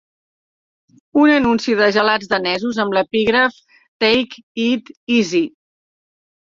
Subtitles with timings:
[1.23, 3.63] Un anunci de gelats danesos amb l'epígraf,
[4.07, 5.49] "Take it Is'i".